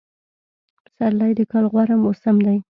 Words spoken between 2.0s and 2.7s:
موسم دی